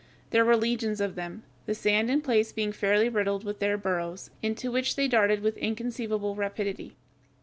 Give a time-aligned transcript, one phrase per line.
[0.31, 4.31] There were legions of them, the sand in places being fairly riddled with their burrows,
[4.41, 6.95] into which they darted with inconceivable rapidity.